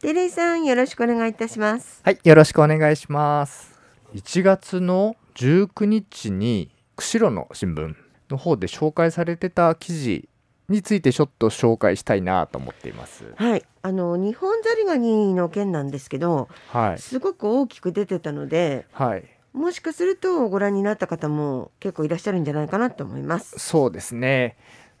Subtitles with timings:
[0.00, 3.78] テレイさんよろしくお願いいたしますはい、よろしくお願いします。
[4.14, 7.94] 1月の19日に釧路の新聞
[8.30, 10.26] の方で紹介されてた記事
[10.70, 13.34] についてちょっと紹介したいなと思っています。
[13.36, 24.56] はいあの日本ザリガニの件なんですけどはい、すごく大きく出てたのではい、もしかするとご覧になった方も結構いらっしゃるんじゃないかなと思いますそうですね。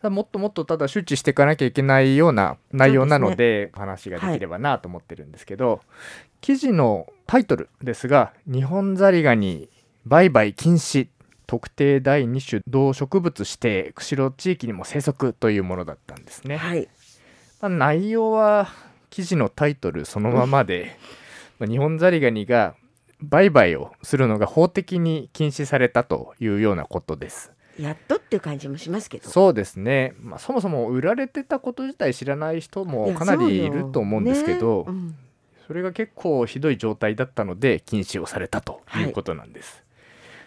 [0.08, 5.80] もっともっとただ周知していかなきゃいけないような内容なので話ができればなと思ってるんですけど、
[6.40, 9.68] 記事のタイトルですが「日本ザリガニ
[10.06, 11.08] 売買禁止
[11.46, 16.56] 特定第2種動植物指定釧路地域にも生息」というものだったんですね。
[16.56, 16.88] はい
[17.60, 18.68] まあ、内容は
[19.10, 20.96] 記事のタイトルそのままで
[21.58, 22.74] まあ日本ザリガニが
[23.22, 27.52] 売買をするのが法的に禁止されたというようなことです。
[27.80, 29.28] やっとっていう感じもしますけど。
[29.28, 34.98] そうですね、まあ、そもそも売られてたこと自体知らない人もかなりいると思うんですけどそ,、ね。
[35.68, 35.74] うん。
[35.74, 39.04] れが結構ひどい状態だったので禁止をされたとはい。
[39.04, 39.82] いうことなんです。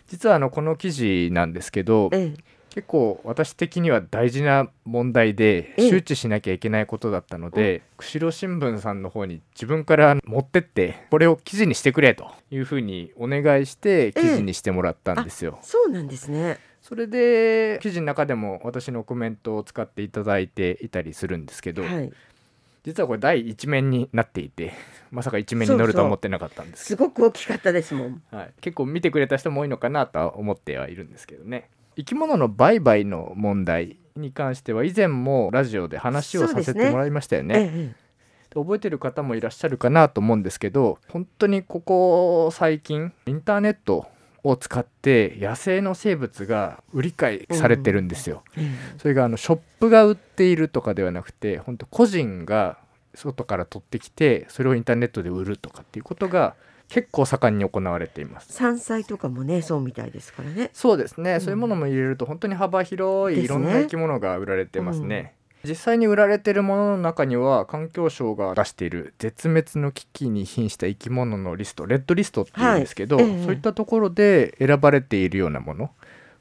[0.08, 2.54] 実はあのこの記事なんですけどええ。
[2.70, 5.90] 結構私的には大事な問題でええ。
[5.90, 15.60] 周知しなきゃいけないことだったので、釧路新聞さんの方に自分から持ってってこれを記事にしてくれというふうにお願いして記事にしてもらったんですよ。
[15.62, 22.12] そうなんですねそれで記事の中でも私のコメントを使っていただいていたりするんですけど、はい。
[22.84, 24.74] 実はこれ第一面になっていて
[25.10, 26.84] まさか一面に載るとは思ってなかったんです。
[26.84, 28.22] けすごく大きかったですもん。
[28.30, 31.70] ど、はい、結構見てくれた人も多いのかなとは思ってはいるんですけどね。
[31.96, 37.56] 生き物の売買の問題に関しては以前もラジオで話をさせてもらいましたよね。
[37.58, 38.04] ええ。
[38.54, 44.08] で覚えてる方もいらっしゃるかなと思うんですけど本当にここ最近インターネット
[44.44, 48.44] を使って野生の生物が売り買いされてるんですよ。
[48.58, 52.78] えそれがあのショップが売っているとかではなくて本当個人が
[53.16, 56.56] 外から取ってきてそれをインターネットで売るとかっていうことが
[56.90, 58.52] 結構盛んに行われています。
[58.52, 65.36] 山菜とかもねそうみたいですからねそうですね、うんそういうものも入れると本当に幅広いいろんな生き物が売られてますね。
[65.66, 73.26] 実際に売られているものの中には環境省が出している絶滅の危機に瀕した生き物のリストレッドリストっていうんですけど、はい。
[73.26, 73.44] ええ。
[73.46, 75.92] そういったところで選ばれているようなもの。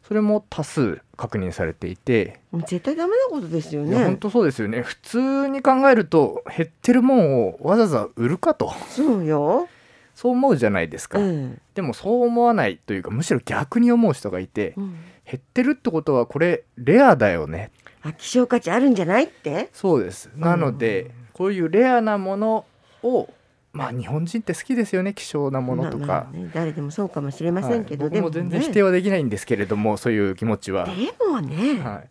[0.06, 2.41] それも多数確認されていて。
[2.50, 3.97] もう絶対ダメなことですよね。
[3.97, 4.82] 本当そうですよね。
[4.82, 8.72] 普通に考えると減ってるもんをわざわざ売るかと。
[8.88, 9.69] そうよ、
[10.15, 14.94] そう思うじゃないですか、えでもそう思わないというかむしろ逆に思う人がいてえうん、
[15.25, 17.71] 減ってるってことはこれレアだよね。
[17.81, 17.81] あ
[18.18, 19.70] 希少価値あるんじゃないって？
[19.72, 20.30] そうです。
[20.36, 22.64] なので、こういうレアなもの
[23.02, 23.28] を
[23.72, 28.10] まあ日本人って好きですよね希少なものとか、まあまあね、誰でもそうかもしれませんけど、はい。
[28.10, 28.66] 僕も全然ね。
[28.66, 30.84] 否定はできないんですけれども、そういう気持ちは。
[30.84, 30.92] で
[31.26, 32.08] もね、はい、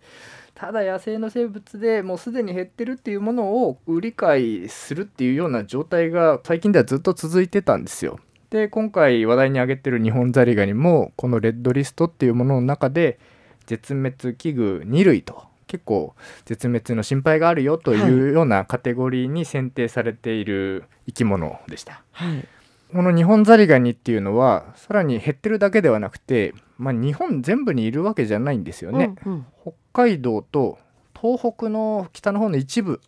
[0.56, 8.20] ただ野生の生物でもうすでに減ってるっていうものを売り買いするっていうような状態が最近ではずっと続いてたんですよ。
[8.50, 13.20] で今回話題に挙げてるニホンザリガニもこのレッドリストっていうものの中で
[13.66, 22.04] 絶滅危惧2類と結構絶滅の心配があるよというようなカテゴリーに選定されている生き物でした。
[22.12, 22.46] はい、
[22.94, 29.16] このニホンザリガニっていうのはさらに減ってるだけではなくて、まあ、日本全部にいるわけじゃないんですよね。
[29.26, 29.46] うんうん
[29.94, 30.78] 北海道と
[31.20, 33.00] 東北の北の方の一部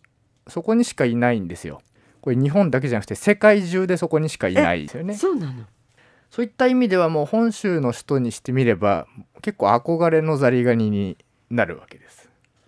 [0.46, 1.82] そこにしかいないんですよ。
[2.20, 5.14] これ日本だけじゃなくて世界中でそこにしかいないですよね。
[5.14, 5.64] そうなの？
[6.30, 9.06] そういった意味ではもう本州の人にしてみれば
[9.42, 11.18] 結構憧れのザリガニに
[11.50, 12.23] なるわけです。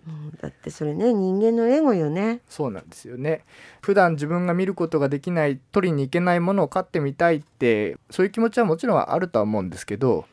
[0.07, 0.31] うん。
[0.41, 2.39] だってそれね人間のエゴよね。
[2.49, 3.43] そうなんですよね。
[3.81, 10.25] 普段自分が見ることができない取りに行けないものを飼ってみたいってそういう気持ちはもちろんあるとは思うんですけど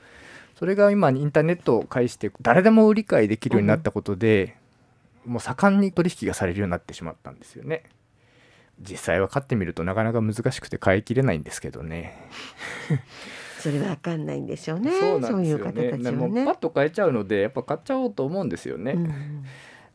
[0.56, 4.56] それが今インターネットを介して誰でも理解できるようになったことで、
[5.26, 7.82] もう盛んに取引がされるようになってしまったんですよね。
[8.80, 12.16] 実際は飼ってみるとなかなか難しくて飼いきれないんですけどね。
[13.64, 14.90] それわかんないんでしょうね。
[14.90, 15.46] そうなんですよね。
[15.46, 19.44] そういう方たちはもパッと買えちゃうのでやっぱ買っちゃおうと思うんですよね、うん。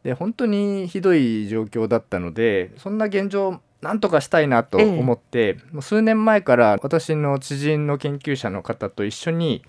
[0.03, 9.63] で本当にひどい状況だったのでそんな現状なんとかしたいなと思って、もう数年前から私の知人の研究者の方と一緒に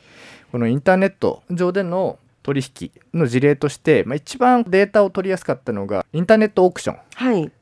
[0.51, 7.53] このインターネット上での取引の事例として、まあ、一番データを取りやすかったのがインターネットオークションはい。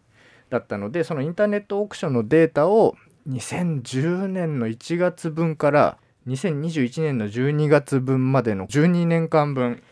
[0.50, 2.94] だったのでそのインターネットオークションのデータを
[3.28, 9.82] 2010年の1月分から2021年の12月分までの12年間分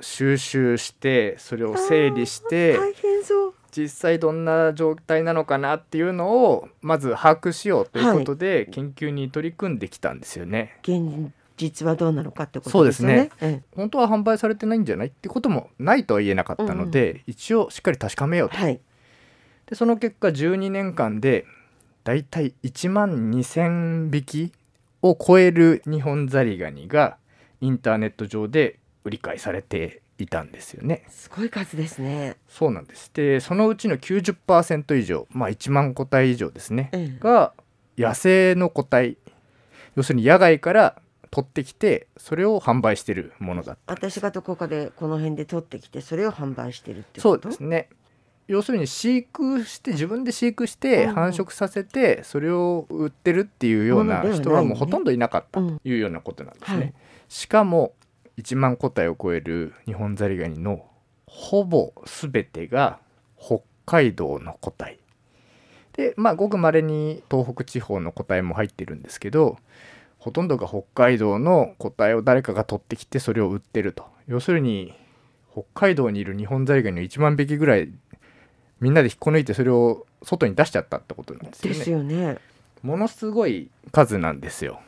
[0.00, 3.54] 収集してそれを整理して大変そう。
[3.70, 10.78] 実際どんな状態なのかなっていうのをまず把握しようということで研究に取り組んできたんですよね。
[10.82, 13.30] 現実はどうなのかってことですよね。
[13.40, 18.56] え本当は販売されてないんじゃないってこともないとは言えなかったので、一応しっかり確かめようと。
[18.58, 18.80] えはい。
[19.66, 21.46] でその結果12年間で
[22.04, 24.52] だいたい1万2,000匹
[25.04, 27.18] を超えるニホンザリガニが
[27.60, 31.04] インターネット上で売り買いされていたんですよね。
[31.08, 32.36] すごい数ですね。
[32.48, 33.10] そうなんです。
[33.12, 37.18] でそのうちの90%以上、まあ、1万個体以上ですね、ええ。
[37.20, 37.52] が
[37.98, 39.18] 野生の個体。
[39.94, 40.96] 要するに野外から
[41.30, 47.88] 取ってきてそれを販売してるものだった私がどこかでこの辺で取ってきてそれを販売してるってそうことですね
[48.46, 56.78] 要するに飼育して自分で飼育してうん繁殖させてそれを売ってるっていうような人はもうほとんどいなかったうんというようなことなんですね。
[56.78, 56.94] はい。
[57.28, 57.94] しかも
[58.38, 60.84] 1万個体を超えるニホンザリガニの
[61.26, 62.98] ほぼ全てが
[63.38, 64.98] 北海道の個体。
[65.94, 69.58] でまあごくまれに東北地方の個体も入ってるんですけど
[70.18, 74.04] ほとんどが北海道の個体を誰かが取ってきてそれを売ってると。
[74.26, 74.94] 要するに
[75.52, 77.92] 北海道にいるニホンザリガニの1万匹ぐらい
[78.84, 81.78] みんなで引っこ抜いてそれを外に出しちゃったってことなんですよね。
[81.78, 82.36] ですよね。
[82.82, 84.80] ものすごい数なんですよ。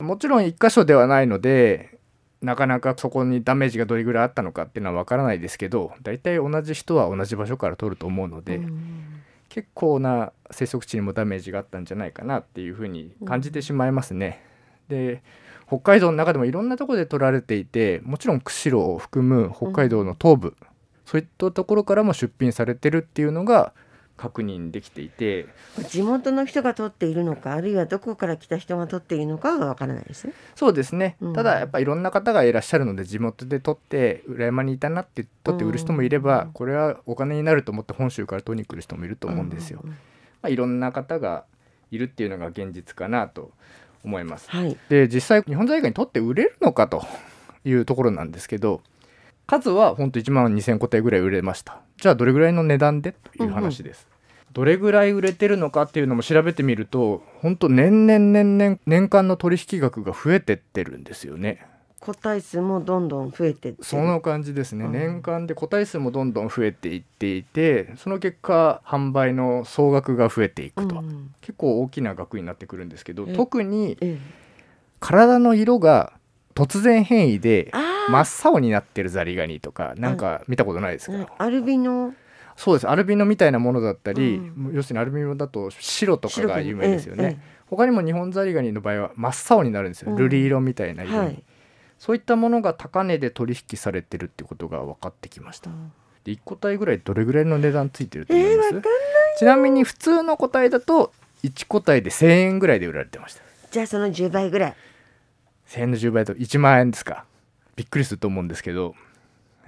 [0.00, 1.96] もちろん一箇所ではないので
[2.42, 9.20] なかなかそこにダメージがどれぐらいあったのかっていうのはわからないですけど大体同じ人は同じ場所から取ると思うので、うん
[9.50, 14.42] 結構な生息地にもダメージがあったんじゃないかなっていうふうに感じてしまいますね。
[14.88, 15.22] で
[15.68, 20.56] 北海道の中でもいろんなところで取られていてもちろん釧路を含む北海道の東部、
[21.04, 23.72] そういったところからも出品されてるっていうのが
[24.16, 25.46] 確認できていて
[25.88, 30.34] 地元の人が取っているのかあるいはどこから来た人が取っているのかはわからないですね。
[30.54, 39.80] そうですね、うんただやっぱいろんな方がいらっしゃるので地元で取って裏山にいたなって取って売る人もいれば、うんこれはお金になると思って本州から取りに来る人もいると思うんですよ。
[39.82, 39.96] うんま
[40.42, 41.44] あ、いろんな方が
[41.90, 43.50] いるっていうのが現実かなと
[44.04, 44.48] 思います。
[44.50, 44.76] はい。
[44.88, 47.04] で実際日本在外に取って売れるのかと
[47.64, 48.82] いうところなんですけど
[49.46, 51.80] 数は本当1万2,000個体ぐらい売れました。
[51.98, 53.12] じゃあどれぐらいの値段で？
[53.12, 54.08] という話です、
[54.52, 61.66] どれぐらい売れてるのかっていうのも調べてみると本当年々年々年間の取引額が増えてってるんですよね。
[62.00, 64.92] 個体数もどんどん増えてその感じですね、うん。
[64.92, 73.34] 年間で個体数もどんどん増えていっていてその結果販売の総額が増えていくと、うん結構大きな額になってくるんですけどえ。
[73.34, 74.18] 特にええ。
[75.00, 76.12] 体の色が
[76.54, 77.70] 突然変異で
[78.08, 81.26] 真っ青になってるザリガニとかなんか見たことないですか、うん。
[81.38, 82.14] アルビノ？
[82.56, 82.88] そうです。
[82.88, 84.72] アルビノみたいなものだったり、うん。
[84.74, 90.16] 要するにアルビノだと白とかが有名ですよね、ええ他にも日本ザリガニの場合は真っ青になるんですよ、うん。
[90.18, 91.42] 瑠璃色みたいな色に、はい。
[91.98, 95.70] そういったものが高値で取引されてるってことが分かってきました。
[96.24, 98.82] で1個体ぐらいどれぐらいの値段ついてると思います、
[99.38, 101.12] ちなみに普通の個体だと
[101.42, 103.42] 1個体で1000円ぐらいで売られてました。
[103.70, 104.74] じゃあその10倍ぐらい
[105.68, 107.24] 1000円の10倍だと1万円ですか。
[107.76, 108.94] びっくりすると思うんですけど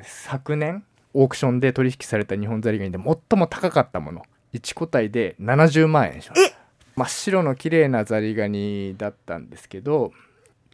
[0.02, 0.84] 昨年
[1.14, 4.22] オークションで取引された日本ザリガニで最も高かったもの。
[4.52, 6.56] 1個体で70万円しました。
[6.96, 7.08] 真っ。
[7.08, 10.12] 白の綺麗なザリガニだったんですけど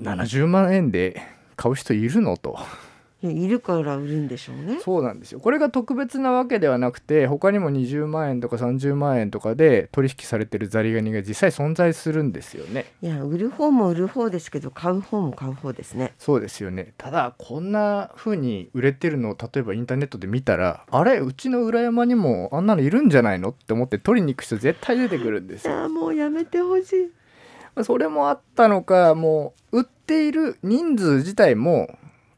[0.01, 1.23] 70万円で
[1.57, 2.59] 買う人いるのと
[3.31, 4.81] いるから売るんでしょうね。
[4.81, 5.41] そうなんですよ。
[5.41, 12.87] これが特別なわけではなくて他にも20万円とか30万円とかで取引されてるザリガニが実際存在するんですよね。
[13.01, 16.15] いや売る方も売る方ですけど買う方も買う方ですね。
[16.19, 16.95] そうですよね。
[16.99, 25.75] ただこんな風に売れてるのを例えばインターネットで見たらあれうちの裏山にもあんなのいるんじゃないのって思って取りに行く人絶対出てくるんですよ。
[25.75, 27.13] いやもうやめてほしい。
[27.85, 31.89] それもあったのかもう売っている人数自体も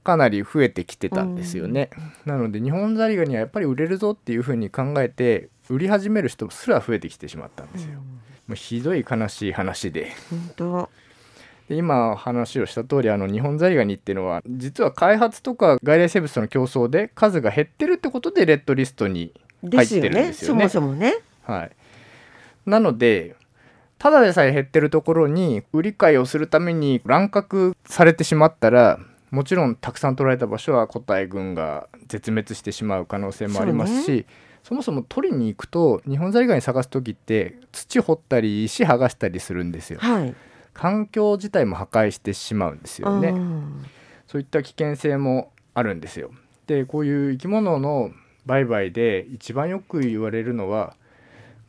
[0.05, 1.91] かなり増えてきてたんですよね、
[2.27, 7.95] なので日本ザリガニはやっぱり売れるぞっていう風に考えて売り始める人すら増えてきてしまったんですよ、
[8.47, 10.13] もうひどい悲しい話で。
[10.31, 10.91] 本当。
[11.69, 19.33] で今話をした通りあの日本ザリガニっていうのは実は開発とか外来生物との競争で数が減ってるってことでレッドリストに
[19.63, 20.69] 入ってるんですよね。
[20.69, 21.15] そもそもね。
[21.43, 21.71] はい、
[22.67, 23.35] なので
[23.99, 28.99] ただでさえ減ってるところに売り買いをするために乱獲されてしまったら
[29.35, 34.27] もちろんたくさん取られた場所は個体群が絶滅してしまう可能性もありますし
[34.63, 39.99] そ,、もそも取りに行くと日本ザリガニ探す時って土掘ったり石剥がしたりするんですよ。
[40.01, 40.35] はい
[40.73, 43.29] 環境自体も破壊してしまうんですよね。
[43.29, 43.85] うん
[44.27, 46.33] そういった危険性もあるんですよ。
[46.67, 48.11] でこういう生き物の
[48.47, 50.97] 売買で一番よく言われるのは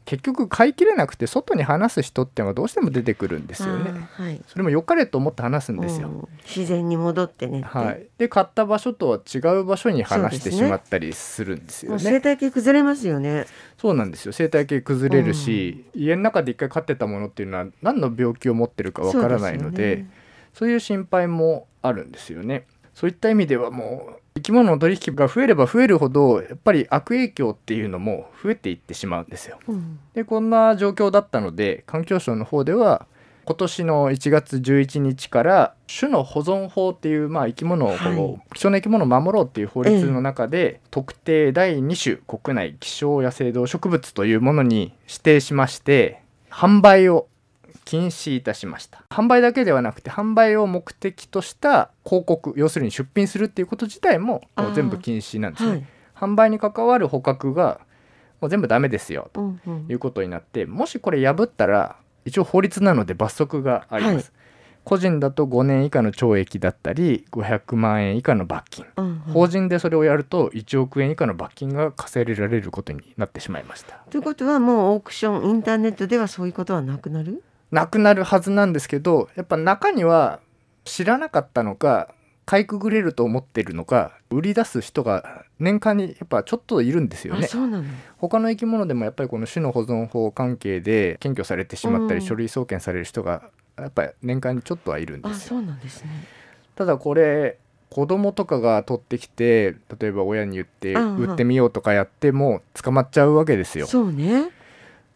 [0.06, 4.08] 結局飼いきれなくて外に放す人ってのがどうしても出てくるんですよね。
[4.14, 4.40] はい。
[4.48, 6.10] それも良かれと思って放すんですよ。
[6.10, 6.28] うん。
[6.46, 7.60] 自然に戻ってね。
[7.60, 12.04] ってはい、で買った場所とは違う場所に放してしまったりするんですよもうね。
[12.04, 13.48] 生態系崩れますよね。
[13.80, 14.32] そうなんですよ。
[14.32, 20.10] 生態系崩れるし、家の中で一回飼ってたものっていうのは何の病気を持ってるかわからないのでね。
[20.54, 22.66] そういう心配もあるんですよね。
[22.94, 29.60] そういった意味ではも生き物の取引が増えれば増えるほどやっぱり悪影響っていうのも増えていってしまうんですよ。
[29.68, 30.00] うん。
[30.14, 33.08] でこんな状況だったので環境省の方では
[33.46, 38.42] 今年の1月11日から種の保存法っていう、まあ、生き物をはい。
[38.56, 47.28] 希少な生き物を守ろうっていう法律の中で、特定第2種国内希少野生動植物というものに指定しまして販売を
[47.86, 49.04] 禁止いたしました。
[49.10, 55.86] 販売だけではなくて販売を目的とした広告要するに出品するっていうこと自体ももう全部禁止なんですね、はい。
[56.16, 57.80] 販売に関わる捕獲が
[58.42, 59.86] もう全部ダメですよとうんうん。
[59.88, 64.24] いうことになってもしこれ破ったら一応法律なので罰則があります、はい。
[64.84, 68.86] 個人だと5年以下の懲役だったり500万円以下の罰金。
[68.98, 69.16] うんうん。
[69.34, 73.96] 法人でそれをやると1億円以下の罰金が課せられることになってしまいました。
[74.10, 77.44] ということはもうオークションインターネットではそういうことはなくなる？
[77.72, 80.40] なくなるはずなんですけどやっぱ中には
[80.84, 82.14] 知らなかったのか
[82.46, 87.46] かいくぐれると思ってるのか売り出す人が年間にやっぱちょっといるんですよね。
[87.46, 87.86] あそうなの。
[88.18, 92.26] 他の生き物でもやっぱりこの種の保存法関係で検挙されてしまったり、うん。
[92.26, 95.38] 書類送検される人がやっぱり年間にちょっとはいるんですよ。
[95.38, 96.10] あそうなんですね。
[96.76, 97.58] ただこれ
[97.90, 103.88] 子供とかが取ってきて例えば親に言って売ってみようとかやっても捕まっちゃうわけですよ。
[103.88, 104.52] そうね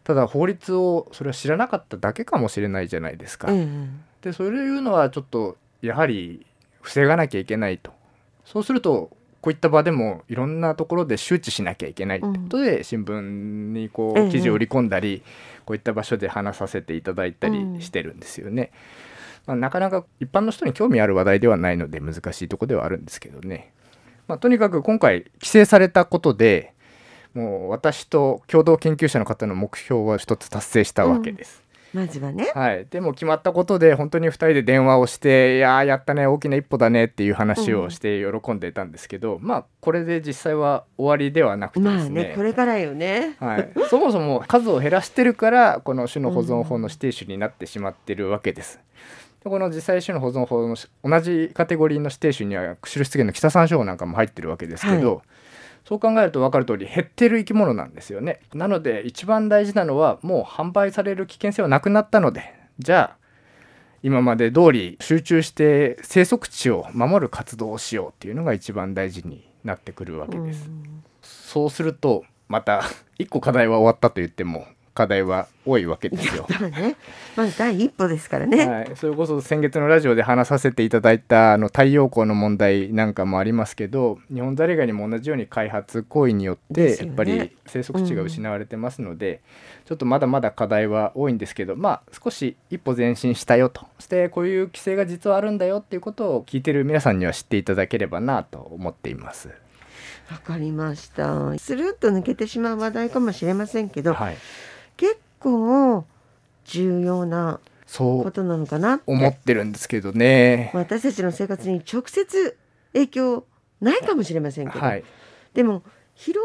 [0.10, 3.88] ただ法律をそれは知らなかっただけかもしれないじゃないですか、ええ
[4.24, 6.48] でそういうのはちょっとやはり
[6.82, 7.92] 防がなきゃいけないと。
[8.44, 13.22] そうするとこういった場でもいろんなところで周知しなきゃいけないってことで、新聞
[13.72, 15.22] にこええう記事を売り込んだり、
[15.64, 17.80] こういった場所で話させていただいたりうん。
[17.80, 18.72] してるんですよね。
[19.46, 23.74] まあ、なかなか一般の人に興味ある話題ではないので難しいとこではあるんですけどね。
[24.28, 26.74] まあ、とにかく今回規制されたことで
[27.40, 31.64] もう私と共同研究者の方の目標は一つ達成したわけです。
[31.94, 32.52] まずはね。
[32.54, 43.36] はい、でも決まったことで本当に2人で電話をして「いやーやったね大きな一歩だね」っていう話をして喜んでいたんですけど、まあこれで実際は終わりではなくてまあですね,、ねこれからよね。
[43.40, 48.80] はい、 そもそも数を減らしてるからこの種の保存法の指定種になってしまってるわけです。
[49.44, 55.22] でこの実際種の保存法の同じカテゴリーの指定種には釧路湿原の北山椒なんかも入ってるわけですけど、は
[55.90, 58.42] そう考えると分かる通り減ってる生き物なんですよね。
[58.54, 63.18] なので一番大事なのはもう販売される危険性はなくなったのでじゃあ
[64.04, 70.68] 今まで通り集中して生息地を守る活動をしようっていうのが一番大事になってくるわけです。
[70.68, 72.84] うんそうするとまた
[73.18, 74.68] 一個課題は終わったと言っても
[75.00, 76.46] 課題は多いわけですよ。
[76.72, 76.98] ね。
[77.38, 89.40] まず第一歩ですからね、はい、それこそ先月のラジオで話させていただいたあの太陽光の問題なんかもありますけど日本ザリガニも同じように開発行為によってやっぱり生息地が失われてますので、
[89.86, 93.88] ちょっとまだまだ課題は多いんですけどまあ少し一歩前進したよと。
[94.00, 99.50] そしてこういう規制が実はあるんだよっていうことを聞いてる皆さんには知っていただければなと思っています。
[100.32, 101.58] わかりました。
[101.58, 104.38] スルッと抜けてしまう話題かもしれませんけど、はい、
[105.42, 106.06] 結構
[106.66, 107.60] 重要な
[107.98, 110.72] ことなのかなって思ってるんですけどね。
[110.74, 112.58] 私たちの生活に直接
[112.94, 113.46] 影響
[113.82, 115.04] ないかもしれませんけど、はい
[115.54, 116.38] でも広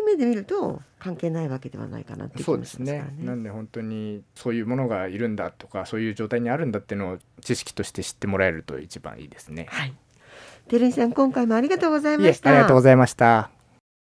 [0.00, 3.26] い目で見ると関係ないわけではないかなって気そうもしますからですねね。
[3.26, 9.66] なんで本当にそういうものがいるんだとかそういう状態にあるんだっていうのを知識として知ってもらえると一番いいですね。
[9.70, 9.94] はい。
[10.68, 12.50] テレンさん今回もありがとうございました。
[12.50, 13.59] ありがとうございました。